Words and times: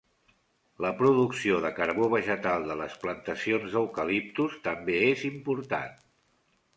La 0.83 0.89
producció 1.01 1.57
de 1.65 1.69
carbó 1.79 2.07
vegetal 2.13 2.65
de 2.69 2.77
les 2.79 2.95
plantacions 3.03 3.75
d'eucaliptus 3.75 4.57
també 4.69 4.97
és 5.11 5.23
important. 5.33 5.93